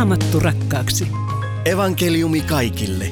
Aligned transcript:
Raamattu 0.00 0.40
rakkaaksi. 0.40 1.08
Evankeliumi 1.64 2.40
kaikille. 2.40 3.04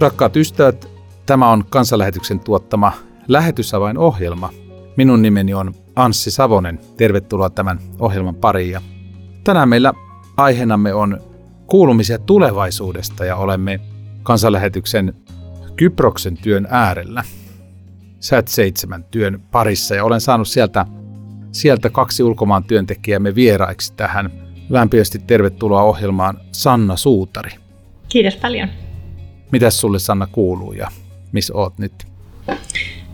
Rakkaat 0.00 0.36
ystävät, 0.36 0.88
tämä 1.26 1.50
on 1.50 1.64
kansanlähetyksen 1.70 2.40
tuottama 2.40 2.92
lähetysavain-ohjelma. 3.28 4.50
Minun 4.96 5.22
nimeni 5.22 5.54
on 5.54 5.74
Anssi 5.96 6.30
Savonen. 6.30 6.80
Tervetuloa 6.96 7.50
tämän 7.50 7.78
ohjelman 7.98 8.34
pariin. 8.34 8.70
Ja 8.70 8.82
tänään 9.44 9.68
meillä 9.68 9.92
aiheenamme 10.36 10.94
on 10.94 11.20
kuulumisia 11.66 12.18
tulevaisuudesta 12.18 13.24
ja 13.24 13.36
olemme 13.36 13.80
kansanlähetyksen 14.22 15.14
Kyproksen 15.76 16.36
työn 16.36 16.66
äärellä. 16.70 17.24
Sät 18.20 18.48
7 18.48 19.04
työn 19.04 19.42
parissa 19.50 19.94
ja 19.94 20.04
olen 20.04 20.20
saanut 20.20 20.48
sieltä, 20.48 20.86
sieltä 21.52 21.90
kaksi 21.90 22.22
ulkomaan 22.22 22.64
työntekijämme 22.64 23.34
vieraiksi 23.34 23.94
tähän. 23.96 24.43
Lämpimästi 24.68 25.18
tervetuloa 25.18 25.82
ohjelmaan 25.82 26.40
Sanna 26.52 26.96
Suutari. 26.96 27.50
Kiitos 28.08 28.36
paljon. 28.36 28.68
Mitäs 29.52 29.80
sulle 29.80 29.98
Sanna 29.98 30.26
kuuluu 30.26 30.72
ja 30.72 30.88
missä 31.32 31.54
oot 31.56 31.78
nyt? 31.78 32.06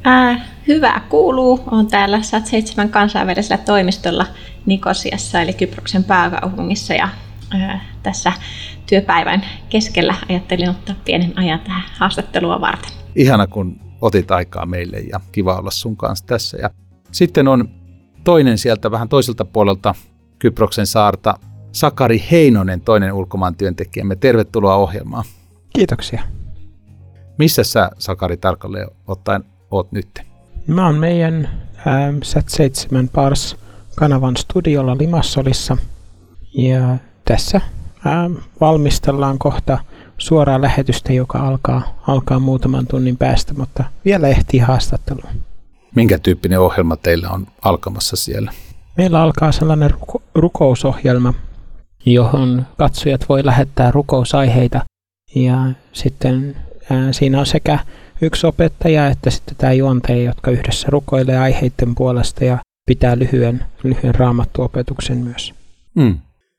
Ää, 0.05 0.47
hyvä 0.69 1.01
kuuluu. 1.09 1.61
Olen 1.71 1.87
täällä 1.87 2.23
SAT 2.23 2.47
7 2.47 2.89
kansainvälisellä 2.89 3.59
toimistolla 3.59 4.27
Nikosiassa 4.67 5.41
eli 5.41 5.53
Kyproksen 5.53 6.05
pääkaupungissa 6.05 6.95
ja 6.95 7.09
ää, 7.51 7.85
tässä 8.03 8.33
työpäivän 8.87 9.47
keskellä 9.69 10.15
ajattelin 10.29 10.71
ottaa 10.71 10.95
pienen 11.05 11.39
ajan 11.39 11.61
tähän 11.61 11.83
haastattelua 11.99 12.61
varten. 12.61 12.91
Ihana 13.15 13.47
kun 13.47 13.81
otit 14.01 14.31
aikaa 14.31 14.67
meille 14.67 14.99
ja 14.99 15.21
kiva 15.33 15.59
olla 15.59 15.71
sun 15.71 15.97
kanssa 15.97 16.27
tässä. 16.27 16.59
Ja 16.59 16.71
sitten 17.13 17.49
on 17.49 17.71
toinen 18.25 18.59
sieltä 18.59 18.91
vähän 18.91 19.09
toiselta 19.09 19.45
puolelta 19.45 19.95
Kyproksen 20.41 20.87
saarta, 20.87 21.39
Sakari 21.73 22.25
Heinonen, 22.31 22.81
toinen 22.81 23.13
ulkomaan 23.13 23.55
työntekijämme. 23.55 24.17
Tervetuloa 24.17 24.75
ohjelmaan. 24.75 25.25
Kiitoksia. 25.73 26.23
Missä 27.39 27.65
sä, 27.65 27.91
Sakari, 27.99 28.37
tarkalleen 28.37 28.89
ottaen 29.07 29.45
oot 29.71 29.93
nyt? 29.93 30.21
Mä 30.67 30.87
oon 30.87 30.95
meidän 30.95 31.49
ähm, 31.87 32.17
Z7 32.17 33.09
Pars 33.13 33.57
kanavan 33.97 34.37
studiolla 34.37 34.99
Limassolissa 34.99 35.77
ja 36.55 36.97
tässä 37.25 37.61
ähm, 38.07 38.33
valmistellaan 38.61 39.39
kohta 39.39 39.79
suoraa 40.19 40.61
lähetystä, 40.61 41.13
joka 41.13 41.39
alkaa, 41.39 41.99
alkaa 42.07 42.39
muutaman 42.39 42.87
tunnin 42.87 43.17
päästä, 43.17 43.55
mutta 43.55 43.85
vielä 44.05 44.29
ehtii 44.29 44.61
haastatteluun. 44.61 45.33
Minkä 45.95 46.19
tyyppinen 46.19 46.61
ohjelma 46.61 46.97
teillä 46.97 47.29
on 47.29 47.47
alkamassa 47.63 48.17
siellä? 48.17 48.53
Meillä 48.97 49.23
alkaa 49.23 49.53
sellainen 49.53 49.91
ruko- 49.91 50.23
rukousohjelma, 50.35 51.35
johon 52.07 52.67
katsojat 52.79 53.29
voi 53.29 53.45
lähettää 53.45 53.91
rukousaiheita 53.91 54.85
ja 55.35 55.57
sitten 55.93 56.57
ää, 56.91 57.13
siinä 57.13 57.41
on 57.41 57.47
sekä 57.47 57.79
yksi 58.23 58.47
opettaja 58.47 59.07
että 59.07 59.31
sitten 59.31 59.57
tämä 59.57 59.73
juontaja, 59.73 60.23
jotka 60.23 60.51
yhdessä 60.51 60.89
rukoilee 60.91 61.39
aiheiden 61.39 61.95
puolesta 61.95 62.45
ja 62.45 62.59
pitää 62.87 63.19
lyhyen, 63.19 63.65
lyhyen 63.83 64.15
raamattuopetuksen 64.15 65.19
myös. 65.19 65.55
Mm. 65.95 66.19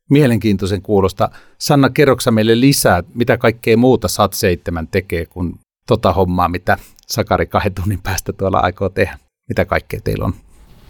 Mielenkiintoisen 0.09 0.81
kuulosta. 0.81 1.29
Sanna, 1.59 1.89
kerroksa 1.89 2.31
meille 2.31 2.59
lisää, 2.59 3.03
mitä 3.13 3.37
kaikkea 3.37 3.77
muuta 3.77 4.07
SAT 4.07 4.33
7 4.33 4.87
tekee 4.87 5.25
kuin 5.25 5.59
tota 5.87 6.13
hommaa, 6.13 6.49
mitä 6.49 6.77
Sakari 7.07 7.45
kahden 7.45 7.73
tunnin 7.73 8.01
päästä 8.01 8.33
tuolla 8.33 8.59
aikoo 8.59 8.89
tehdä? 8.89 9.17
Mitä 9.49 9.65
kaikkea 9.65 9.99
teillä 10.03 10.25
on? 10.25 10.33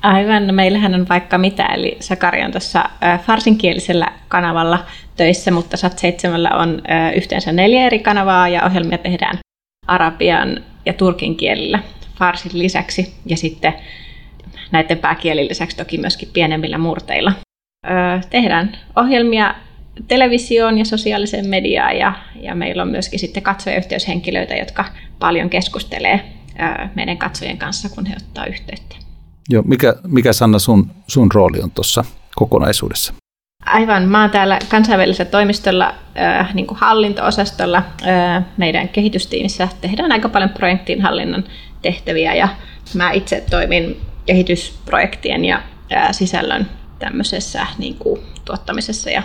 Aivan, 0.01 0.47
no 0.47 0.53
meillähän 0.53 0.95
on 0.95 1.09
vaikka 1.09 1.37
mitä, 1.37 1.65
eli 1.65 1.97
Sakari 1.99 2.43
on 2.43 2.51
tuossa 2.51 2.83
farsinkielisellä 3.25 4.07
kanavalla 4.27 4.85
töissä, 5.15 5.51
mutta 5.51 5.77
SAT7 5.77 6.55
on 6.55 6.81
yhteensä 7.15 7.51
neljä 7.51 7.85
eri 7.85 7.99
kanavaa 7.99 8.47
ja 8.47 8.65
ohjelmia 8.65 8.97
tehdään 8.97 9.37
arabian 9.87 10.63
ja 10.85 10.93
turkin 10.93 11.37
kielillä 11.37 11.79
farsin 12.19 12.59
lisäksi 12.59 13.13
ja 13.25 13.37
sitten 13.37 13.73
näiden 14.71 14.97
pääkielin 14.97 15.49
lisäksi 15.49 15.77
toki 15.77 15.97
myöskin 15.97 16.29
pienemmillä 16.33 16.77
murteilla. 16.77 17.33
Tehdään 18.29 18.77
ohjelmia 18.95 19.55
televisioon 20.07 20.77
ja 20.77 20.85
sosiaaliseen 20.85 21.47
mediaan 21.47 21.97
ja, 21.97 22.13
ja 22.35 22.55
meillä 22.55 22.83
on 22.83 22.89
myöskin 22.89 23.19
sitten 23.19 23.43
katsojayhteyshenkilöitä, 23.43 24.55
jotka 24.55 24.85
paljon 25.19 25.49
keskustelee 25.49 26.21
meidän 26.95 27.17
katsojien 27.17 27.57
kanssa, 27.57 27.89
kun 27.95 28.05
he 28.05 28.15
ottaa 28.17 28.45
yhteyttä. 28.45 29.00
Joo, 29.51 29.63
mikä, 29.67 29.95
mikä 30.07 30.33
Sanna 30.33 30.59
sun, 30.59 30.91
sun 31.07 31.31
rooli 31.33 31.61
on 31.61 31.71
tuossa 31.71 32.05
kokonaisuudessa? 32.35 33.13
Aivan, 33.65 34.03
mä 34.03 34.21
oon 34.21 34.29
täällä 34.29 34.59
kansainvälisellä 34.69 35.31
toimistolla 35.31 35.93
äh, 36.19 36.53
niin 36.53 36.67
kuin 36.67 36.77
hallinto-osastolla 36.77 37.77
äh, 37.77 38.45
meidän 38.57 38.89
kehitystiimissä. 38.89 39.67
Tehdään 39.81 40.11
aika 40.11 40.29
paljon 40.29 40.49
projektin 40.49 41.01
hallinnon 41.01 41.43
tehtäviä 41.81 42.33
ja 42.33 42.47
mä 42.93 43.11
itse 43.11 43.43
toimin 43.49 44.01
kehitysprojektien 44.25 45.45
ja 45.45 45.61
äh, 45.93 46.09
sisällön 46.11 46.67
tämmöisessä 46.99 47.67
niin 47.77 47.95
kuin, 47.95 48.21
tuottamisessa 48.45 49.09
ja, 49.09 49.23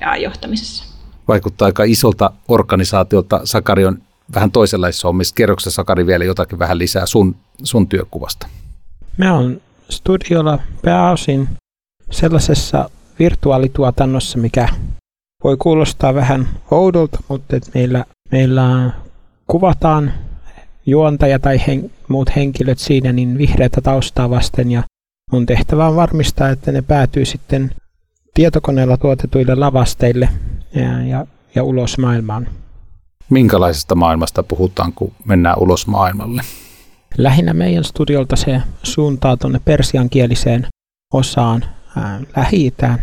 ja 0.00 0.16
johtamisessa. 0.16 0.84
Vaikuttaa 1.28 1.66
aika 1.66 1.84
isolta 1.84 2.30
organisaatiolta. 2.48 3.40
Sakari 3.44 3.84
on 3.84 3.98
vähän 4.34 4.50
toisenlaisissa 4.50 5.08
hommissa. 5.08 5.34
Kerroksä 5.34 5.70
Sakari 5.70 6.06
vielä 6.06 6.24
jotakin 6.24 6.58
vähän 6.58 6.78
lisää 6.78 7.06
sun, 7.06 7.36
sun 7.62 7.88
työkuvasta? 7.88 8.48
Mä 9.16 9.34
oon 9.34 9.60
studiolla 9.90 10.58
pääosin 10.82 11.48
sellaisessa 12.10 12.90
virtuaalituotannossa, 13.18 14.38
mikä 14.38 14.68
voi 15.44 15.56
kuulostaa 15.56 16.14
vähän 16.14 16.48
oudolta, 16.70 17.22
mutta 17.28 17.56
että 17.56 17.70
meillä, 17.74 18.04
meillä 18.30 18.90
kuvataan 19.46 20.12
juontaja 20.86 21.38
tai 21.38 21.60
hen, 21.66 21.90
muut 22.08 22.36
henkilöt 22.36 22.78
siinä 22.78 23.12
niin 23.12 23.38
vihreätä 23.38 23.80
taustaa 23.80 24.30
vasten 24.30 24.70
ja 24.70 24.82
mun 25.32 25.46
tehtävä 25.46 25.88
on 25.88 25.96
varmistaa, 25.96 26.48
että 26.48 26.72
ne 26.72 26.82
päätyy 26.82 27.24
sitten 27.24 27.70
tietokoneella 28.34 28.96
tuotetuille 28.96 29.54
lavasteille 29.54 30.28
ja, 30.74 31.02
ja, 31.06 31.26
ja 31.54 31.64
ulos 31.64 31.98
maailmaan. 31.98 32.48
Minkälaisesta 33.30 33.94
maailmasta 33.94 34.42
puhutaan, 34.42 34.92
kun 34.92 35.12
mennään 35.24 35.58
ulos 35.58 35.86
maailmalle? 35.86 36.42
Lähinnä 37.18 37.54
meidän 37.54 37.84
studiolta 37.84 38.36
se 38.36 38.62
suuntaa 38.82 39.36
tuonne 39.36 39.60
persiankieliseen 39.64 40.66
osaan 41.12 41.64
ää, 41.96 42.20
lähi 42.36 42.70
-Itään. 42.70 42.98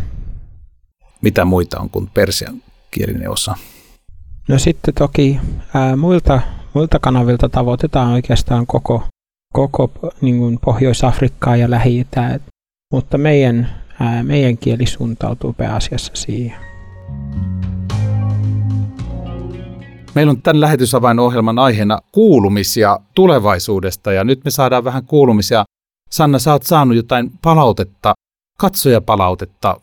Mitä 1.22 1.44
muita 1.44 1.80
on 1.80 1.90
kuin 1.90 2.10
persiankielinen 2.14 3.30
osa? 3.30 3.54
No 4.48 4.58
sitten 4.58 4.94
toki 4.94 5.40
ää, 5.74 5.96
muilta, 5.96 6.40
muilta 6.74 6.98
kanavilta 6.98 7.48
tavoitetaan 7.48 8.12
oikeastaan 8.12 8.66
koko, 8.66 9.02
koko 9.52 9.90
niin 10.20 10.38
kuin 10.38 10.58
Pohjois-Afrikkaa 10.64 11.56
ja 11.56 11.70
lähi 11.70 12.06
mutta 12.92 13.18
meidän, 13.18 13.68
ää, 14.00 14.22
meidän 14.22 14.58
kieli 14.58 14.86
suuntautuu 14.86 15.52
pääasiassa 15.52 16.12
siihen. 16.14 16.75
Meillä 20.16 20.30
on 20.30 20.42
tämän 20.42 20.60
lähetysavain-ohjelman 20.60 21.58
aiheena 21.58 21.98
kuulumisia 22.12 22.98
tulevaisuudesta 23.14 24.12
ja 24.12 24.24
nyt 24.24 24.44
me 24.44 24.50
saadaan 24.50 24.84
vähän 24.84 25.04
kuulumisia. 25.04 25.64
Sanna, 26.10 26.38
sä 26.38 26.52
oot 26.52 26.62
saanut 26.62 26.96
jotain 26.96 27.30
palautetta, 27.42 28.14
katsojapalautetta. 28.58 29.76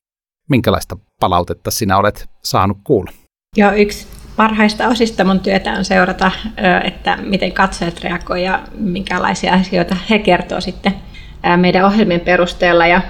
Minkälaista 0.49 0.97
palautetta 1.19 1.71
sinä 1.71 1.97
olet 1.97 2.29
saanut 2.43 2.77
kuulla? 2.83 3.11
Joo, 3.57 3.71
yksi 3.71 4.07
parhaista 4.35 4.87
osista 4.87 5.23
mun 5.23 5.39
työtä 5.39 5.71
on 5.71 5.85
seurata, 5.85 6.31
että 6.83 7.17
miten 7.17 7.51
katsojat 7.51 8.03
reagoivat 8.03 8.45
ja 8.45 8.61
minkälaisia 8.77 9.53
asioita 9.53 9.95
he 10.09 10.19
kertoo 10.19 10.61
sitten 10.61 10.95
meidän 11.57 11.85
ohjelmien 11.85 12.21
perusteella. 12.21 12.87
Ja 12.87 13.01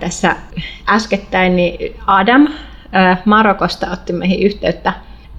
tässä 0.00 0.36
äskettäin 0.88 1.56
niin 1.56 1.96
Adam 2.06 2.48
Marokosta 3.24 3.90
otti 3.90 4.12
meihin 4.12 4.42
yhteyttä 4.42 4.92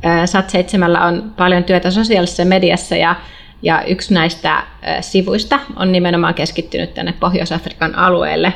SAT7 0.04 1.08
on 1.08 1.34
paljon 1.38 1.64
työtä 1.64 1.92
sosiaalisessa 1.92 2.46
mediassa 2.46 2.96
ja, 2.96 3.16
ja 3.62 3.84
yksi 3.84 4.14
näistä 4.14 4.64
sivuista 5.02 5.60
on 5.76 5.92
nimenomaan 5.92 6.34
keskittynyt 6.34 6.94
tänne 6.94 7.14
Pohjois-Afrikan 7.20 7.96
alueelle 7.96 8.54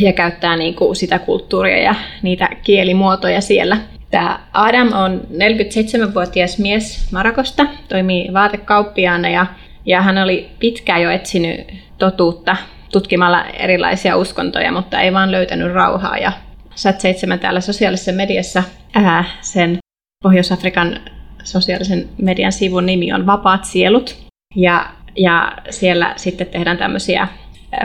ja 0.00 0.12
käyttää 0.12 0.56
niin 0.56 0.74
kuin 0.74 0.96
sitä 0.96 1.18
kulttuuria 1.18 1.82
ja 1.82 1.94
niitä 2.22 2.48
kielimuotoja 2.62 3.40
siellä. 3.40 3.76
Tämä 4.10 4.40
Adam 4.52 4.92
on 4.92 5.20
47-vuotias 5.30 6.58
mies 6.58 7.12
Marokosta, 7.12 7.66
toimii 7.88 8.32
vaatekauppiaana 8.32 9.28
ja, 9.28 9.46
ja 9.86 10.02
hän 10.02 10.18
oli 10.18 10.50
pitkään 10.58 11.02
jo 11.02 11.10
etsinyt 11.10 11.74
totuutta 11.98 12.56
tutkimalla 12.92 13.44
erilaisia 13.44 14.16
uskontoja, 14.16 14.72
mutta 14.72 15.00
ei 15.00 15.12
vaan 15.12 15.32
löytänyt 15.32 15.72
rauhaa. 15.72 16.18
Ja 16.18 16.32
SAT7 16.70 17.38
täällä 17.38 17.60
sosiaalisessa 17.60 18.12
mediassa 18.12 18.62
ää, 18.94 19.24
sen 19.40 19.78
Pohjois-Afrikan 20.24 21.00
sosiaalisen 21.42 22.08
median 22.22 22.52
sivun 22.52 22.86
nimi 22.86 23.12
on 23.12 23.26
Vapaat 23.26 23.64
sielut. 23.64 24.16
Ja, 24.56 24.86
ja 25.16 25.52
siellä 25.70 26.12
sitten 26.16 26.46
tehdään 26.46 26.78
tämmöisiä 26.78 27.28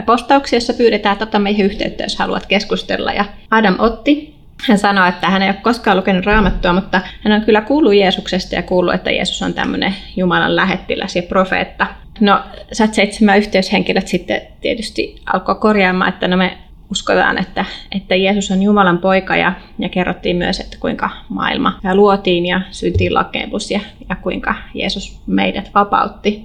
postauksia, 0.06 0.56
joissa 0.56 0.74
pyydetään 0.74 1.12
että 1.12 1.24
ota 1.24 1.38
meihin 1.38 1.66
yhteyttä, 1.66 2.02
jos 2.02 2.16
haluat 2.16 2.46
keskustella. 2.46 3.12
Ja 3.12 3.24
Adam 3.50 3.74
otti 3.78 4.34
hän 4.68 4.78
sanoi, 4.78 5.08
että 5.08 5.30
hän 5.30 5.42
ei 5.42 5.48
ole 5.48 5.56
koskaan 5.62 5.96
lukenut 5.96 6.26
raamattua, 6.26 6.72
mutta 6.72 7.00
hän 7.24 7.32
on 7.32 7.44
kyllä 7.44 7.60
kuullut 7.60 7.94
Jeesuksesta 7.94 8.54
ja 8.54 8.62
kuullut, 8.62 8.94
että 8.94 9.10
Jeesus 9.10 9.42
on 9.42 9.54
tämmöinen 9.54 9.94
Jumalan 10.16 10.56
lähettiläs 10.56 11.16
ja 11.16 11.22
profeetta. 11.22 11.86
No, 12.20 12.40
sat 12.72 12.94
seitsemän 12.94 13.38
yhteyshenkilöt 13.38 14.08
sitten 14.08 14.40
tietysti 14.60 15.22
alkoi 15.32 15.54
korjaamaan, 15.54 16.08
että 16.12 16.28
no 16.28 16.36
me 16.36 16.58
uskotaan, 16.90 17.38
että, 17.38 17.64
että 17.92 18.16
Jeesus 18.16 18.50
on 18.50 18.62
Jumalan 18.62 18.98
poika 18.98 19.36
ja, 19.36 19.52
ja 19.78 19.88
kerrottiin 19.88 20.36
myös, 20.36 20.60
että 20.60 20.76
kuinka 20.80 21.10
maailma 21.28 21.78
luotiin 21.94 22.46
ja 22.46 22.60
syntiin 22.70 23.14
lakeenpus 23.14 23.70
ja, 23.70 23.80
ja 24.08 24.16
kuinka 24.16 24.54
Jeesus 24.74 25.22
meidät 25.26 25.70
vapautti. 25.74 26.44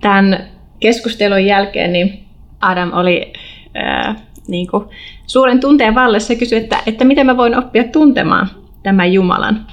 Tämän 0.00 0.38
keskustelun 0.80 1.46
jälkeen 1.46 1.92
niin 1.92 2.24
Adam 2.60 2.90
oli 2.92 3.32
ää, 3.74 4.14
niin 4.48 4.66
kuin 4.66 4.84
suuren 5.26 5.60
tunteen 5.60 5.94
vallassa 5.94 6.32
ja 6.32 6.38
kysyi, 6.38 6.58
että, 6.58 6.78
että 6.86 7.04
miten 7.04 7.26
mä 7.26 7.36
voin 7.36 7.58
oppia 7.58 7.84
tuntemaan 7.84 8.48
tämän 8.82 9.12
Jumalan. 9.12 9.66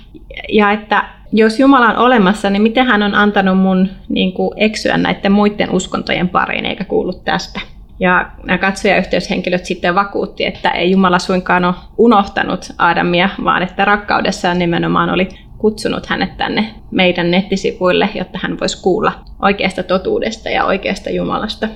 Ja 0.49 0.71
että 0.71 1.03
jos 1.31 1.59
Jumala 1.59 1.87
on 1.87 1.97
olemassa, 1.97 2.49
niin 2.49 2.61
miten 2.61 2.85
hän 2.85 3.03
on 3.03 3.15
antanut 3.15 3.57
mun 3.57 3.89
niin 4.09 4.33
kuin, 4.33 4.51
eksyä 4.57 4.97
näiden 4.97 5.31
muiden 5.31 5.71
uskontojen 5.71 6.29
pariin 6.29 6.65
eikä 6.65 6.83
kuullut 6.83 7.23
tästä. 7.23 7.59
Ja 7.99 8.31
nämä 8.43 8.57
katsojayhteyshenkilöt 8.57 9.65
sitten 9.65 9.95
vakuutti, 9.95 10.45
että 10.45 10.69
ei 10.69 10.91
Jumala 10.91 11.19
suinkaan 11.19 11.65
ole 11.65 11.75
unohtanut 11.97 12.65
Adamia, 12.77 13.29
vaan 13.43 13.63
että 13.63 13.85
rakkaudessaan 13.85 14.59
nimenomaan 14.59 15.09
oli 15.09 15.27
kutsunut 15.57 16.05
hänet 16.05 16.37
tänne 16.37 16.75
meidän 16.91 17.31
nettisivuille, 17.31 18.09
jotta 18.15 18.39
hän 18.41 18.59
voisi 18.59 18.81
kuulla 18.81 19.11
oikeasta 19.41 19.83
totuudesta 19.83 20.49
ja 20.49 20.65
oikeasta 20.65 21.09
Jumalasta. 21.09 21.67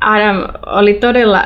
Adam 0.00 0.36
oli 0.66 0.94
todella 0.94 1.44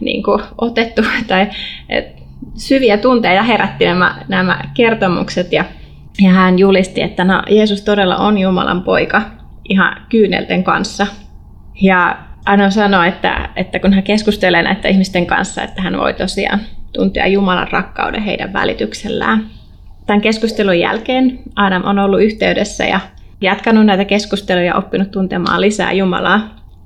niin 0.00 0.22
kuin, 0.22 0.42
otettu 0.58 1.02
tai 1.26 1.46
et, 1.88 2.06
syviä 2.54 2.96
tunteja 2.98 3.42
herätti 3.42 3.84
nämä, 3.84 4.16
nämä 4.28 4.60
kertomukset 4.74 5.52
ja, 5.52 5.64
ja 6.22 6.30
hän 6.30 6.58
julisti, 6.58 7.02
että 7.02 7.24
no, 7.24 7.42
Jeesus 7.50 7.82
todella 7.82 8.16
on 8.16 8.38
Jumalan 8.38 8.82
poika 8.82 9.22
ihan 9.68 9.96
kyynelten 10.08 10.64
kanssa. 10.64 11.06
Ja 11.82 12.18
Ano 12.48 12.70
sanoi, 12.70 13.08
että, 13.08 13.48
että 13.56 13.78
kun 13.78 13.92
hän 13.92 14.02
keskustelee 14.02 14.62
näiden 14.62 14.90
ihmisten 14.90 15.26
kanssa, 15.26 15.62
että 15.62 15.82
hän 15.82 15.98
voi 15.98 16.14
tosiaan 16.14 16.60
tuntea 16.92 17.26
Jumalan 17.26 17.68
rakkauden 17.72 18.22
heidän 18.22 18.52
välityksellään. 18.52 19.46
Tämän 20.06 20.20
keskustelun 20.20 20.78
jälkeen 20.78 21.38
Adam 21.56 21.82
on 21.84 21.98
ollut 21.98 22.22
yhteydessä 22.22 22.84
ja 22.84 23.00
jatkanut 23.40 23.86
näitä 23.86 24.04
keskusteluja 24.04 24.66
ja 24.66 24.74
oppinut 24.74 25.10
tuntemaan 25.10 25.60
lisää 25.60 25.92
Jumalaa. 25.92 26.40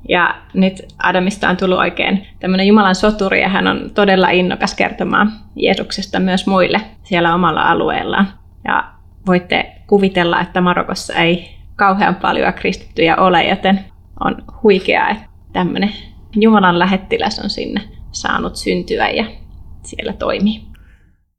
Ja 0.08 0.34
nyt 0.54 0.82
Adamista 1.02 1.48
on 1.48 1.56
tullut 1.56 1.78
oikein 1.78 2.26
tämmöinen 2.40 2.66
Jumalan 2.66 2.94
soturi 2.94 3.40
ja 3.40 3.48
hän 3.48 3.66
on 3.66 3.90
todella 3.94 4.30
innokas 4.30 4.74
kertomaan 4.74 5.32
Jeesuksesta 5.56 6.20
myös 6.20 6.46
muille 6.46 6.80
siellä 7.02 7.34
omalla 7.34 7.62
alueellaan. 7.62 8.28
Ja 8.64 8.84
voitte 9.26 9.72
kuvitella, 9.86 10.40
että 10.40 10.60
Marokossa 10.60 11.14
ei 11.14 11.56
kauhean 11.76 12.14
paljon 12.14 12.54
kristittyjä 12.54 13.16
ole, 13.16 13.44
joten 13.44 13.80
on 14.24 14.36
huikeaa, 14.62 15.08
että 15.08 15.31
tämmöinen 15.52 15.92
Jumalan 16.36 16.78
lähettiläs 16.78 17.38
on 17.38 17.50
sinne 17.50 17.80
saanut 18.12 18.56
syntyä 18.56 19.10
ja 19.10 19.24
siellä 19.82 20.12
toimii. 20.12 20.62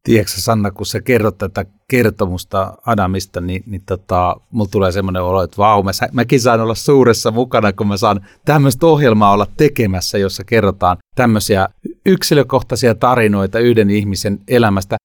Tiedätkö 0.04 0.32
Sanna, 0.36 0.72
kun 0.72 0.86
sä 0.86 1.02
kerrot 1.02 1.38
tätä 1.38 1.66
kertomusta 1.88 2.74
Adamista, 2.86 3.42
niin, 3.42 3.64
niin 3.66 3.82
tota, 3.86 4.36
mulla 4.52 4.70
tulee 4.72 4.92
semmoinen 4.92 5.24
olo, 5.24 5.44
että 5.44 5.58
vau, 5.58 5.84
mä, 5.84 5.92
mäkin 6.12 6.40
saan 6.42 6.62
olla 6.62 6.76
suuressa 6.76 7.32
mukana, 7.32 7.74
kun 7.74 7.88
mä 7.88 7.98
saan 7.98 8.28
tämmöistä 8.46 8.86
ohjelmaa 8.86 9.34
olla 9.34 9.48
tekemässä, 9.58 10.18
jossa 10.18 10.44
kerrotaan 10.44 10.98
tämmöisiä 11.16 11.68
yksilökohtaisia 12.06 12.96
tarinoita 12.96 13.60
yhden 13.60 13.90
ihmisen 13.90 14.40
elämästä. 14.48 14.96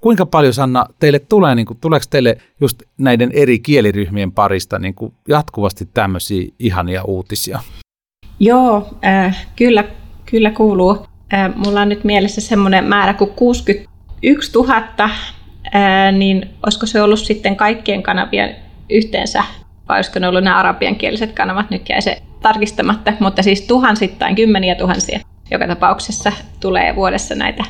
Kuinka 0.00 0.26
paljon, 0.26 0.54
Sanna, 0.54 0.86
teille 0.98 1.18
tulee, 1.18 1.54
niin 1.54 1.66
kuin, 1.66 1.78
tuleeko 1.80 2.06
teille 2.10 2.38
just 2.60 2.82
näiden 2.98 3.30
eri 3.32 3.58
kieliryhmien 3.58 4.32
parista 4.32 4.78
niin 4.78 4.94
kuin 4.94 5.14
jatkuvasti 5.28 5.88
tämmöisiä 5.94 6.48
ihania 6.58 7.04
uutisia? 7.04 7.60
Joo, 8.40 8.88
äh, 9.04 9.46
kyllä, 9.56 9.84
kyllä 10.30 10.50
kuuluu. 10.50 11.06
Äh, 11.34 11.54
mulla 11.56 11.80
on 11.80 11.88
nyt 11.88 12.04
mielessä 12.04 12.40
semmoinen 12.40 12.84
määrä 12.84 13.14
kuin 13.14 13.30
61 13.30 14.52
000, 14.54 14.74
äh, 15.04 16.12
niin 16.12 16.48
olisiko 16.62 16.86
se 16.86 17.02
ollut 17.02 17.18
sitten 17.18 17.56
kaikkien 17.56 18.02
kanavien 18.02 18.56
yhteensä, 18.90 19.44
vai 19.88 19.98
olisiko 19.98 20.18
ne 20.18 20.28
ollut 20.28 20.44
nämä 20.44 20.58
arabiankieliset 20.58 21.32
kanavat, 21.32 21.70
nyt 21.70 21.88
jäi 21.88 22.02
se 22.02 22.22
tarkistamatta, 22.42 23.12
mutta 23.20 23.42
siis 23.42 23.62
tuhansittain, 23.62 24.34
kymmeniä 24.34 24.74
tuhansia 24.74 25.20
joka 25.50 25.66
tapauksessa 25.66 26.32
tulee 26.60 26.96
vuodessa 26.96 27.34
näitä 27.34 27.64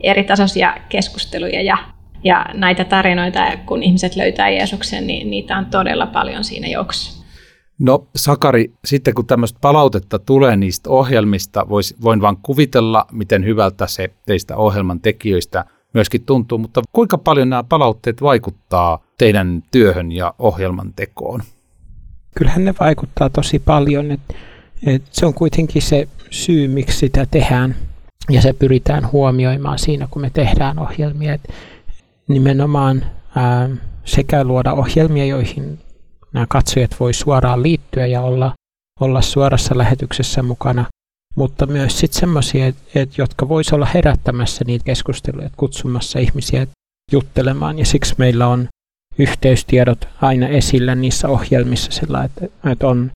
eri 0.00 0.24
tasoisia 0.24 0.74
keskusteluja 0.88 1.62
ja, 1.62 1.78
ja 2.24 2.46
näitä 2.54 2.84
tarinoita, 2.84 3.52
kun 3.66 3.82
ihmiset 3.82 4.16
löytää 4.16 4.48
Jeesuksen, 4.48 5.06
niin 5.06 5.30
niitä 5.30 5.56
on 5.56 5.66
todella 5.66 6.06
paljon 6.06 6.44
siinä 6.44 6.68
joukossa. 6.68 7.25
No 7.78 8.06
Sakari, 8.16 8.72
sitten 8.84 9.14
kun 9.14 9.26
tämmöistä 9.26 9.58
palautetta 9.60 10.18
tulee 10.18 10.56
niistä 10.56 10.90
ohjelmista, 10.90 11.68
vois, 11.68 11.94
voin 12.02 12.20
vain 12.20 12.36
kuvitella, 12.42 13.06
miten 13.12 13.44
hyvältä 13.44 13.86
se 13.86 14.10
teistä 14.26 14.56
ohjelman 14.56 15.00
tekijöistä 15.00 15.64
myöskin 15.94 16.24
tuntuu, 16.24 16.58
mutta 16.58 16.82
kuinka 16.92 17.18
paljon 17.18 17.50
nämä 17.50 17.64
palautteet 17.64 18.22
vaikuttaa 18.22 19.04
teidän 19.18 19.62
työhön 19.70 20.12
ja 20.12 20.34
ohjelman 20.38 20.92
tekoon? 20.96 21.40
Kyllähän 22.38 22.64
ne 22.64 22.74
vaikuttaa 22.80 23.30
tosi 23.30 23.58
paljon, 23.58 24.10
että 24.10 24.34
et 24.86 25.02
se 25.10 25.26
on 25.26 25.34
kuitenkin 25.34 25.82
se 25.82 26.08
syy, 26.30 26.68
miksi 26.68 26.98
sitä 26.98 27.26
tehdään 27.30 27.76
ja 28.30 28.42
se 28.42 28.52
pyritään 28.52 29.12
huomioimaan 29.12 29.78
siinä, 29.78 30.08
kun 30.10 30.22
me 30.22 30.30
tehdään 30.30 30.78
ohjelmia. 30.78 31.34
Et 31.34 31.48
nimenomaan 32.28 33.04
ää, 33.36 33.68
sekä 34.04 34.44
luoda 34.44 34.72
ohjelmia, 34.72 35.26
joihin 35.26 35.78
nämä 36.36 36.46
katsojat 36.48 36.90
voi 37.00 37.14
suoraan 37.14 37.62
liittyä 37.62 38.06
ja 38.06 38.20
olla, 38.22 38.52
olla 39.00 39.22
suorassa 39.22 39.78
lähetyksessä 39.78 40.42
mukana, 40.42 40.84
mutta 41.36 41.66
myös 41.66 41.98
sitten 41.98 42.20
semmoisia, 42.20 42.72
jotka 43.18 43.48
voisi 43.48 43.74
olla 43.74 43.88
herättämässä 43.94 44.64
niitä 44.64 44.84
keskusteluja, 44.84 45.50
kutsumassa 45.56 46.18
ihmisiä 46.18 46.66
juttelemaan. 47.12 47.78
Ja 47.78 47.86
siksi 47.86 48.14
meillä 48.18 48.46
on 48.46 48.68
yhteystiedot 49.18 50.08
aina 50.22 50.48
esillä 50.48 50.94
niissä 50.94 51.28
ohjelmissa 51.28 51.92
sillä, 51.92 52.24
että, 52.24 52.44
että 52.70 52.86
on, 52.86 53.10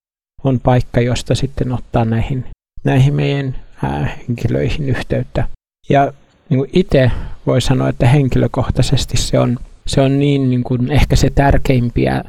on 0.45 0.61
paikka, 0.61 1.01
josta 1.01 1.35
sitten 1.35 1.73
ottaa 1.73 2.05
näihin, 2.05 2.45
näihin 2.85 3.15
meidän 3.15 3.57
ää, 3.83 4.19
henkilöihin 4.29 4.89
yhteyttä. 4.89 5.49
Ja 5.89 6.13
niin 6.49 6.67
itse 6.73 7.11
voi 7.47 7.61
sanoa, 7.61 7.89
että 7.89 8.07
henkilökohtaisesti 8.07 9.17
se 9.17 9.39
on, 9.39 9.59
se 9.87 10.01
on 10.01 10.19
niin, 10.19 10.51
niin 10.51 10.65
kuin 10.65 10.93
ehkä 10.93 11.17
se 11.17 11.31
tärkeimpiä 11.31 12.25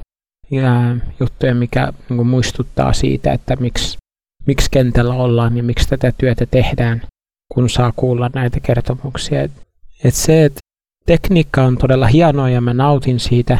juttuja, 1.20 1.56
mikä 1.56 1.94
niin 2.10 2.18
kuin 2.18 2.28
muistuttaa 2.28 2.94
siitä, 2.94 3.34
että 3.34 3.56
miksi, 3.56 3.98
miksi 4.48 4.72
kentällä 4.72 5.14
ollaan 5.14 5.58
ja 5.58 5.64
miksi 5.64 5.90
tätä 5.90 6.12
työtä 6.18 6.46
tehdään, 6.46 7.02
kun 7.54 7.70
saa 7.70 7.94
kuulla 7.96 8.30
näitä 8.34 8.60
kertomuksia. 8.60 9.42
Et, 9.42 9.52
et 10.04 10.14
se, 10.14 10.46
että 10.46 10.60
tekniikka 11.06 11.64
on 11.64 11.78
todella 11.78 12.08
hienoa 12.08 12.50
ja 12.50 12.62
mä 12.62 12.74
nautin 12.74 13.20
siitä, 13.20 13.60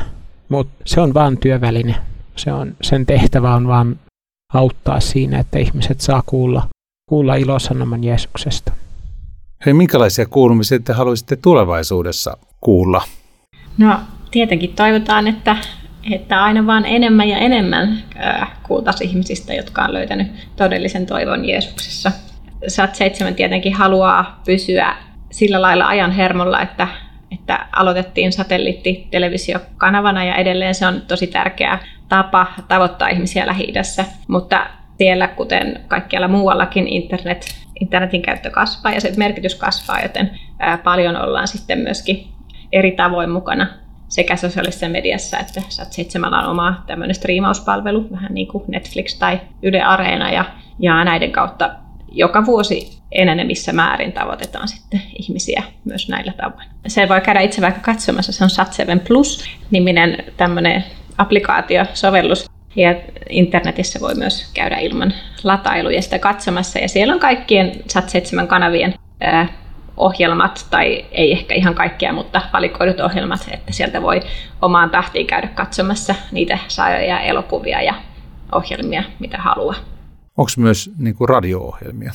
mutta 0.50 0.84
se 0.86 1.02
on 1.02 1.14
vain 1.14 1.38
työväline. 1.38 1.96
Se 2.36 2.54
on, 2.54 2.76
sen 2.82 3.06
tehtävä 3.06 3.56
on 3.56 3.68
vain 3.68 4.00
auttaa 4.54 5.00
siinä, 5.00 5.40
että 5.40 5.60
ihmiset 5.60 6.02
saa 6.02 6.24
kuulla, 6.26 6.68
kuulla 7.10 7.36
ilosanoman 7.36 8.04
Jeesuksesta. 8.04 8.72
Hei, 9.66 9.74
minkälaisia 9.74 10.26
kuulumisia 10.26 10.80
te 10.80 10.94
haluaisitte 10.94 11.36
tulevaisuudessa 11.36 12.38
kuulla? 12.62 13.04
No, 13.78 14.00
tietenkin 14.32 14.74
toivotaan, 14.74 15.28
että 15.28 15.58
että 16.12 16.44
aina 16.44 16.68
vaan 16.68 16.86
enemmän 16.86 17.30
ja 17.30 17.38
enemmän 17.38 18.04
kuultaisiin 18.64 19.10
ihmisistä, 19.10 19.54
jotka 19.54 19.84
on 19.84 19.94
löytänyt 19.94 20.28
todellisen 20.56 21.06
toivon 21.06 21.46
Jeesuksessa. 21.46 22.12
Sat 22.68 22.96
7 22.96 23.36
tietenkin 23.36 23.74
haluaa 23.74 24.42
pysyä 24.46 24.96
sillä 25.32 25.62
lailla 25.62 25.88
ajan 25.88 26.12
hermolla, 26.12 26.62
että, 26.62 26.88
että 27.32 27.68
aloitettiin 27.72 28.32
satelliittitelevisiokanavana 28.32 30.24
ja 30.24 30.36
edelleen 30.36 30.76
se 30.76 30.88
on 30.88 31.02
tosi 31.02 31.28
tärkeä 31.28 31.80
tapa 32.10 32.48
tavoittaa 32.68 33.08
ihmisiä 33.08 33.48
lähi 33.48 33.74
mutta 34.28 34.68
siellä, 34.98 35.28
kuten 35.28 35.80
kaikkialla 35.88 36.28
muuallakin, 36.28 36.88
internet, 36.88 37.46
internetin 37.82 38.22
käyttö 38.22 38.50
kasvaa 38.50 38.94
ja 38.94 39.02
se 39.02 39.14
merkitys 39.18 39.56
kasvaa, 39.56 40.02
joten 40.02 40.40
paljon 40.84 41.16
ollaan 41.16 41.48
sitten 41.48 41.80
myöskin 41.80 42.28
eri 42.72 42.92
tavoin 42.92 43.30
mukana 43.30 43.68
sekä 44.12 44.36
sosiaalisessa 44.36 44.90
mediassa 44.90 45.40
että 45.40 45.62
Sat 45.70 45.94
7 45.94 46.34
on 46.34 46.46
oma 46.46 46.84
tämmöinen 46.88 47.16
striimauspalvelu, 47.16 48.08
vähän 48.12 48.34
niin 48.34 48.48
kuin 48.48 48.64
Netflix 48.68 49.18
tai 49.20 49.42
Yle 49.64 49.82
Areena 49.82 50.32
ja, 50.32 50.46
ja 50.80 51.04
näiden 51.04 51.32
kautta 51.32 51.70
joka 52.12 52.46
vuosi 52.46 53.02
enenevissä 53.12 53.74
määrin 53.74 54.14
tavoitetaan 54.14 54.68
sitten 54.68 55.02
ihmisiä 55.20 55.64
myös 55.86 56.10
näillä 56.10 56.34
tavoin. 56.38 56.68
Se 56.88 57.10
voi 57.10 57.22
käydä 57.22 57.40
itse 57.42 57.62
vaikka 57.62 57.82
katsomassa, 57.82 58.32
se 58.32 58.44
on 58.44 58.50
Sat7 58.50 59.00
Plus-niminen 59.08 60.24
tämmöinen 60.38 60.84
applikaatiosovellus, 61.18 62.52
ja 62.76 62.96
internetissä 63.30 64.00
voi 64.00 64.16
myös 64.16 64.52
käydä 64.54 64.78
ilman 64.78 65.14
latailuja 65.44 66.02
sitä 66.02 66.20
katsomassa. 66.20 66.80
Ja 66.80 66.88
siellä 66.88 67.14
on 67.14 67.20
kaikkien 67.20 67.72
Sat7 67.72 68.48
kanavien 68.48 68.94
ää, 69.22 69.48
ohjelmat, 69.98 70.68
tai 70.70 71.06
ei 71.12 71.32
ehkä 71.32 71.56
ihan 71.56 71.76
kaikkea, 71.76 72.14
mutta 72.14 72.42
valikoidut 72.54 73.00
ohjelmat, 73.00 73.48
että 73.52 73.74
sieltä 73.74 74.02
voi 74.02 74.22
omaan 74.62 74.90
tahtiin 74.90 75.28
käydä 75.28 75.48
katsomassa 75.48 76.16
niitä 76.32 76.58
saajoja 76.68 77.20
elokuvia 77.20 77.82
ja 77.82 77.94
ohjelmia, 78.52 79.04
mitä 79.20 79.38
haluaa. 79.38 79.76
Onko 80.38 80.52
myös 80.58 80.92
niin 80.98 81.16
kuin 81.16 81.30
radio-ohjelmia? 81.30 82.12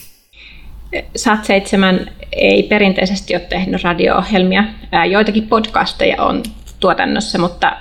Sat 1.16 1.44
7 1.44 2.10
ei 2.32 2.62
perinteisesti 2.62 3.34
ole 3.34 3.42
tehnyt 3.42 3.84
radio-ohjelmia. 3.84 4.64
Joitakin 5.10 5.48
podcasteja 5.48 6.22
on 6.22 6.42
tuotannossa, 6.80 7.38
mutta 7.38 7.72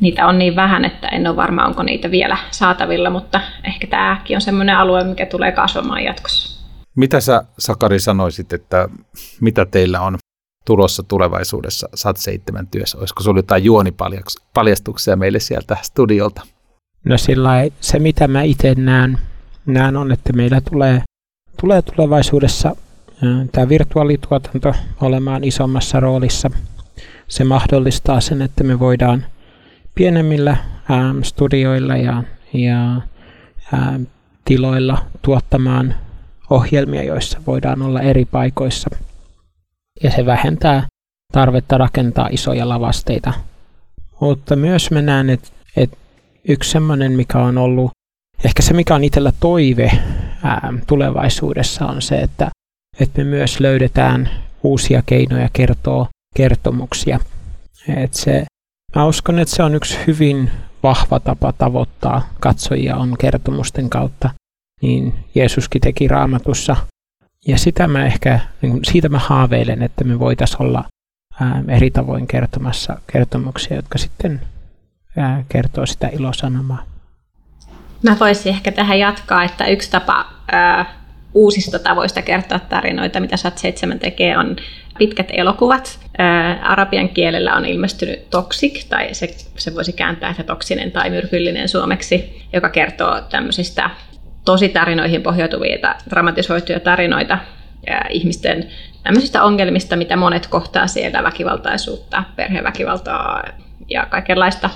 niitä 0.00 0.26
on 0.26 0.38
niin 0.38 0.56
vähän, 0.56 0.84
että 0.84 1.08
en 1.08 1.26
ole 1.26 1.36
varma, 1.36 1.66
onko 1.66 1.82
niitä 1.82 2.10
vielä 2.10 2.36
saatavilla, 2.50 3.10
mutta 3.10 3.40
ehkä 3.64 3.86
tämäkin 3.86 4.36
on 4.36 4.40
sellainen 4.40 4.76
alue, 4.76 5.04
mikä 5.04 5.26
tulee 5.26 5.52
kasvamaan 5.52 6.04
jatkossa. 6.04 6.59
Mitä 6.96 7.20
sä, 7.20 7.44
Sakari, 7.58 8.00
sanoisit, 8.00 8.52
että 8.52 8.88
mitä 9.40 9.66
teillä 9.66 10.00
on 10.00 10.18
tulossa 10.66 11.02
tulevaisuudessa 11.02 11.88
SAT 11.94 12.16
7 12.16 12.66
työssä? 12.66 12.98
Olisiko 12.98 13.22
sinulla 13.22 13.38
jotain 13.38 13.64
juonipaljastuksia 13.64 15.16
meille 15.16 15.40
sieltä 15.40 15.76
studiolta? 15.82 16.42
No 17.04 17.18
sillä 17.18 17.50
se, 17.80 17.98
mitä 17.98 18.28
mä 18.28 18.42
itse 18.42 18.74
näen, 18.74 19.18
näen 19.66 19.96
on, 19.96 20.12
että 20.12 20.32
meillä 20.32 20.60
tulee, 20.60 21.02
tulee 21.60 21.82
tulevaisuudessa 21.82 22.76
tämä 23.52 23.68
virtuaalituotanto 23.68 24.74
olemaan 25.00 25.44
isommassa 25.44 26.00
roolissa. 26.00 26.50
Se 27.28 27.44
mahdollistaa 27.44 28.20
sen, 28.20 28.42
että 28.42 28.64
me 28.64 28.78
voidaan 28.78 29.26
pienemmillä 29.94 30.56
studioilla 31.22 31.96
ja, 31.96 32.22
ja 32.52 33.00
tiloilla 34.44 34.98
tuottamaan 35.22 35.94
ohjelmia, 36.50 37.02
joissa 37.02 37.42
voidaan 37.46 37.82
olla 37.82 38.00
eri 38.00 38.24
paikoissa. 38.24 38.90
Ja 40.02 40.10
se 40.10 40.26
vähentää 40.26 40.86
tarvetta 41.32 41.78
rakentaa 41.78 42.28
isoja 42.32 42.68
lavasteita. 42.68 43.32
Mutta 44.20 44.56
myös 44.56 44.90
mä 44.90 45.02
näen, 45.02 45.30
että, 45.30 45.48
että 45.76 45.96
yksi 46.48 46.70
semmoinen, 46.70 47.12
mikä 47.12 47.38
on 47.38 47.58
ollut, 47.58 47.90
ehkä 48.44 48.62
se 48.62 48.74
mikä 48.74 48.94
on 48.94 49.04
itsellä 49.04 49.32
toive 49.40 49.90
ää, 50.42 50.72
tulevaisuudessa 50.86 51.86
on 51.86 52.02
se, 52.02 52.16
että, 52.16 52.50
että 53.00 53.18
me 53.18 53.24
myös 53.24 53.60
löydetään 53.60 54.30
uusia 54.62 55.02
keinoja 55.06 55.48
kertoa 55.52 56.08
kertomuksia. 56.36 57.20
Et 57.96 58.14
se, 58.14 58.44
mä 58.96 59.06
uskon, 59.06 59.38
että 59.38 59.56
se 59.56 59.62
on 59.62 59.74
yksi 59.74 59.98
hyvin 60.06 60.50
vahva 60.82 61.20
tapa 61.20 61.52
tavoittaa 61.52 62.28
katsojia 62.40 62.96
on 62.96 63.16
kertomusten 63.18 63.90
kautta. 63.90 64.30
Niin 64.82 65.14
Jeesuskin 65.34 65.80
teki 65.80 66.08
raamatussa. 66.08 66.76
Ja 67.46 67.58
sitä 67.58 67.88
mä 67.88 68.06
ehkä, 68.06 68.40
niin 68.62 68.80
siitä 68.84 69.08
mä 69.08 69.18
haaveilen, 69.18 69.82
että 69.82 70.04
me 70.04 70.18
voitaisiin 70.18 70.62
olla 70.62 70.84
ää, 71.40 71.62
eri 71.68 71.90
tavoin 71.90 72.26
kertomassa 72.26 72.96
kertomuksia, 73.12 73.76
jotka 73.76 73.98
sitten 73.98 74.40
kertoo 75.48 75.86
sitä 75.86 76.08
ilosanomaa. 76.08 76.82
Mä 78.02 78.16
voisin 78.20 78.52
ehkä 78.52 78.72
tähän 78.72 78.98
jatkaa, 78.98 79.44
että 79.44 79.66
yksi 79.66 79.90
tapa 79.90 80.26
ää, 80.52 80.94
uusista 81.34 81.78
tavoista 81.78 82.22
kertoa 82.22 82.58
tarinoita, 82.58 83.20
mitä 83.20 83.36
SAT7 83.36 83.98
tekee, 83.98 84.38
on 84.38 84.56
pitkät 84.98 85.28
elokuvat. 85.32 85.98
Ää, 86.18 86.58
arabian 86.62 87.08
kielellä 87.08 87.54
on 87.54 87.66
ilmestynyt 87.66 88.30
Toxic, 88.30 88.88
tai 88.88 89.14
se, 89.14 89.36
se 89.56 89.74
voisi 89.74 89.92
kääntää, 89.92 90.30
että 90.30 90.42
toksinen 90.42 90.92
tai 90.92 91.10
myrkyllinen 91.10 91.68
suomeksi, 91.68 92.46
joka 92.52 92.68
kertoo 92.68 93.20
tämmöisistä 93.20 93.90
tositarinoihin 94.44 95.22
pohjautuvia 95.22 95.94
dramatisoituja 96.10 96.80
tarinoita 96.80 97.38
ja 97.86 98.00
ihmisten 98.10 98.68
tämmöisistä 99.02 99.44
ongelmista, 99.44 99.96
mitä 99.96 100.16
monet 100.16 100.46
kohtaa 100.46 100.86
siellä, 100.86 101.22
väkivaltaisuutta, 101.22 102.24
perheväkivaltaa 102.36 103.42
ja 103.88 104.06
kaikenlaista 104.06 104.70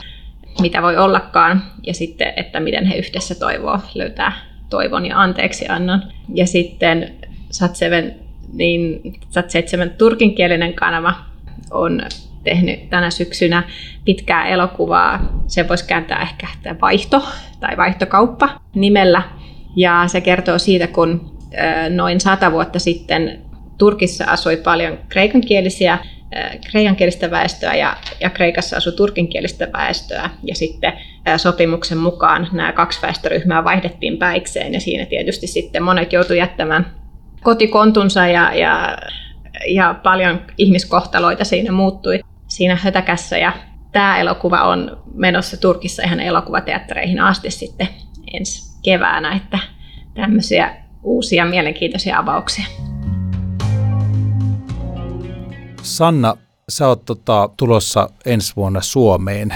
mitä 0.61 0.83
voi 0.83 0.97
ollakaan, 0.97 1.62
ja 1.87 1.94
sitten, 1.94 2.33
että 2.37 2.61
miten 2.61 2.87
he 2.87 2.97
yhdessä 2.97 3.35
toivoo 3.35 3.78
löytää 3.94 4.33
toivon 4.71 5.06
ja 5.06 5.21
anteeksi 5.21 5.68
annon. 5.68 6.02
Ja 6.35 6.47
sitten 6.47 7.14
Satseven, 7.50 8.14
niin 8.52 9.00
Sat7 9.14 9.90
turkinkielinen 9.99 10.75
kanava 10.75 11.14
on 11.71 12.00
tehnyt 12.44 12.90
tänä 12.90 13.11
syksynä 13.11 13.62
pitkää 14.04 14.47
elokuvaa. 14.47 15.21
Se 15.47 15.68
voisi 15.68 15.87
kääntää 15.87 16.23
ehkä 16.23 16.47
vaihto 16.80 17.25
tai 17.61 17.76
vaihtokauppa 17.76 18.49
nimellä. 18.75 19.23
Ja 19.76 20.04
se 20.06 20.20
kertoo 20.20 20.58
siitä, 20.58 20.86
kun 20.86 21.38
noin 21.90 22.20
sata 22.20 22.52
vuotta 22.52 22.78
sitten 22.78 23.40
Turkissa 23.78 24.24
asui 24.24 24.56
paljon 24.56 24.98
kreikankielisiä 25.08 25.98
kreikankielistä 26.70 27.30
väestöä 27.30 27.74
ja, 27.74 27.96
ja 28.20 28.30
Kreikassa 28.30 28.76
asui 28.76 28.92
turkinkielistä 28.92 29.68
väestöä. 29.72 30.30
Ja 30.42 30.54
sitten 30.54 30.92
sopimuksen 31.36 31.98
mukaan 31.98 32.48
nämä 32.52 32.72
kaksi 32.72 33.02
väestöryhmää 33.02 33.64
vaihdettiin 33.64 34.18
päikseen 34.18 34.74
ja 34.74 34.80
siinä 34.80 35.06
tietysti 35.06 35.46
sitten 35.46 35.82
monet 35.82 36.12
joutuivat 36.12 36.40
jättämään 36.40 36.86
kotikontunsa 37.42 38.26
ja, 38.26 38.54
ja, 38.54 38.98
ja 39.68 39.94
paljon 40.02 40.40
ihmiskohtaloita 40.58 41.44
siinä 41.44 41.72
muuttui 41.72 42.20
siinä 42.48 42.78
hötäkässä. 42.82 43.38
Ja 43.38 43.52
tämä 43.92 44.18
elokuva 44.18 44.62
on 44.62 45.02
menossa 45.14 45.60
Turkissa 45.60 46.02
ihan 46.02 46.20
elokuvateattereihin 46.20 47.20
asti 47.20 47.50
sitten 47.50 47.88
ensi 48.36 48.80
keväänä, 48.82 49.36
että 49.36 49.58
tämmöisiä 50.14 50.76
uusia 51.02 51.44
mielenkiintoisia 51.44 52.18
avauksia. 52.18 52.64
Sanna, 55.82 56.36
sä 56.68 56.88
oot 56.88 57.04
tota, 57.04 57.50
tulossa 57.56 58.10
ensi 58.26 58.56
vuonna 58.56 58.80
Suomeen. 58.80 59.54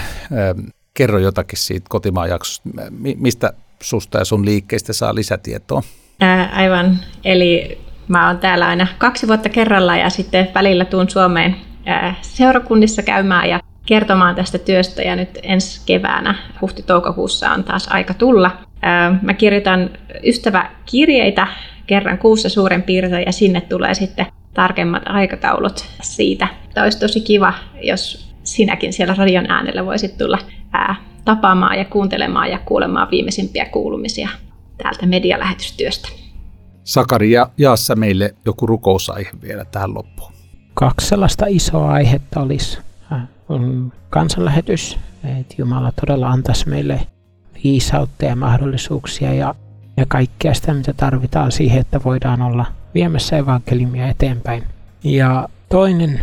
Kerro 0.93 1.19
jotakin 1.19 1.57
siitä 1.57 1.85
kotimaan 1.89 2.29
jaksosta. 2.29 2.69
Mistä 3.15 3.53
susta 3.81 4.17
ja 4.17 4.25
sun 4.25 4.45
liikkeistä 4.45 4.93
saa 4.93 5.15
lisätietoa? 5.15 5.81
Ää, 6.21 6.49
aivan. 6.55 6.99
Eli 7.25 7.81
mä 8.07 8.27
oon 8.27 8.37
täällä 8.37 8.67
aina 8.67 8.87
kaksi 8.97 9.27
vuotta 9.27 9.49
kerralla 9.49 9.97
ja 9.97 10.09
sitten 10.09 10.49
välillä 10.55 10.85
tuun 10.85 11.09
Suomeen 11.09 11.55
ää, 11.85 12.15
seurakunnissa 12.21 13.01
käymään 13.01 13.49
ja 13.49 13.59
kertomaan 13.89 14.35
tästä 14.35 14.57
työstä 14.57 15.01
ja 15.01 15.15
nyt 15.15 15.39
ensi 15.43 15.81
keväänä 15.85 16.35
huhti-toukokuussa 16.61 17.51
on 17.51 17.63
taas 17.63 17.87
aika 17.87 18.13
tulla. 18.13 18.51
Mä 19.21 19.33
kirjoitan 19.33 19.89
ystäväkirjeitä 20.23 21.47
kerran 21.87 22.17
kuussa 22.17 22.49
suuren 22.49 22.83
piirtein 22.83 23.25
ja 23.25 23.31
sinne 23.31 23.61
tulee 23.61 23.93
sitten 23.93 24.25
tarkemmat 24.53 25.03
aikataulut 25.05 25.85
siitä. 26.01 26.47
Tämä 26.73 26.83
olisi 26.83 26.99
tosi 26.99 27.21
kiva, 27.21 27.53
jos 27.81 28.33
sinäkin 28.43 28.93
siellä 28.93 29.15
radion 29.17 29.51
äänellä 29.51 29.85
voisit 29.85 30.17
tulla 30.17 30.39
ää, 30.73 30.95
tapaamaan 31.25 31.77
ja 31.77 31.85
kuuntelemaan 31.85 32.51
ja 32.51 32.59
kuulemaan 32.65 33.11
viimeisimpiä 33.11 33.65
kuulumisia 33.65 34.29
täältä 34.83 35.05
medialähetystyöstä. 35.05 36.09
Sakari, 36.83 37.31
ja 37.31 37.49
jaassa 37.57 37.95
meille 37.95 38.35
joku 38.45 38.65
rukousaihe 38.65 39.29
vielä 39.41 39.65
tähän 39.65 39.93
loppuun. 39.93 40.31
Kaksi 40.73 41.07
sellaista 41.07 41.45
isoa 41.47 41.91
aihetta 41.91 42.39
olisi 42.39 42.88
on 43.49 43.93
kansanlähetys, 44.09 44.97
että 45.39 45.55
Jumala 45.57 45.91
todella 45.91 46.29
antaisi 46.29 46.69
meille 46.69 47.07
viisautta 47.63 48.25
ja 48.25 48.35
mahdollisuuksia 48.35 49.33
ja, 49.33 49.55
ja 49.97 50.05
kaikkea 50.07 50.53
sitä, 50.53 50.73
mitä 50.73 50.93
tarvitaan 50.93 51.51
siihen, 51.51 51.81
että 51.81 51.99
voidaan 52.03 52.41
olla– 52.41 52.65
viemässä 52.93 53.37
evankeliumia 53.37 54.07
eteenpäin. 54.07 54.63
Ja 55.03 55.49
toinen 55.69 56.19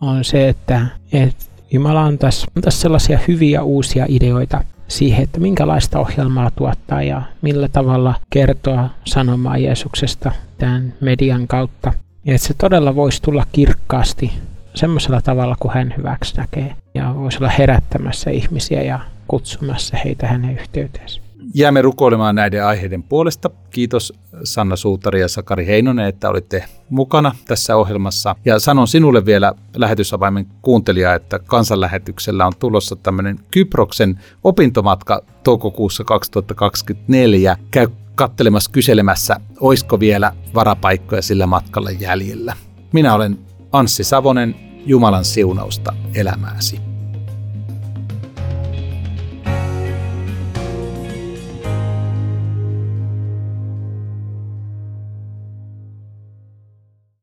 on 0.00 0.24
se, 0.24 0.48
että, 0.48 0.86
että 1.12 1.44
Jumala 1.72 2.04
antaisi, 2.04 2.46
antaisi 2.56 2.78
sellaisia 2.78 3.18
hyviä 3.28 3.62
uusia 3.62 4.06
ideoita 4.08 4.64
siihen, 4.88 5.22
että 5.22 5.40
minkälaista 5.40 5.98
ohjelmaa 5.98 6.50
tuottaa 6.50 7.02
ja 7.02 7.22
millä 7.42 7.68
tavalla 7.68 8.14
kertoa 8.30 8.90
sanomaa 9.04 9.58
Jeesuksesta 9.58 10.32
tämän 10.58 10.94
median 11.00 11.46
kautta. 11.46 11.92
Ja 12.24 12.34
että 12.34 12.46
se 12.46 12.54
todella 12.54 12.94
voisi 12.94 13.22
tulla 13.22 13.46
kirkkaasti 13.52 14.32
semmoisella 14.74 15.20
tavalla, 15.20 15.56
kuin 15.60 15.74
hän 15.74 15.94
hyväksi 15.96 16.36
näkee. 16.36 16.76
Ja 16.94 17.14
voisi 17.14 17.38
olla 17.38 17.48
herättämässä 17.48 18.30
ihmisiä 18.30 18.82
ja 18.82 19.00
kutsumassa 19.28 19.96
heitä 20.04 20.26
hänen 20.26 20.58
yhteyteensä. 20.58 21.20
Jäämme 21.54 21.82
rukoilemaan 21.82 22.34
näiden 22.34 22.66
aiheiden 22.66 23.02
puolesta. 23.02 23.50
Kiitos 23.70 24.12
Sanna 24.44 24.76
Suutari 24.76 25.20
ja 25.20 25.28
Sakari 25.28 25.66
Heinonen, 25.66 26.06
että 26.06 26.28
olitte 26.28 26.64
mukana 26.90 27.34
tässä 27.46 27.76
ohjelmassa. 27.76 28.36
Ja 28.44 28.58
sanon 28.58 28.88
sinulle 28.88 29.26
vielä 29.26 29.52
lähetysavaimen 29.76 30.46
kuuntelija, 30.62 31.14
että 31.14 31.38
kansanlähetyksellä 31.38 32.46
on 32.46 32.52
tulossa 32.58 32.96
tämmöinen 32.96 33.38
Kyproksen 33.50 34.20
opintomatka 34.44 35.22
toukokuussa 35.42 36.04
2024. 36.04 37.56
Käy 37.70 37.88
kattelemassa 38.14 38.70
kyselemässä, 38.70 39.36
oisko 39.60 40.00
vielä 40.00 40.32
varapaikkoja 40.54 41.22
sillä 41.22 41.46
matkalla 41.46 41.90
jäljellä. 41.90 42.56
Minä 42.92 43.14
olen 43.14 43.38
Anssi 43.72 44.04
Savonen, 44.04 44.54
Jumalan 44.86 45.24
siunausta 45.24 45.94
elämääsi. 46.14 46.89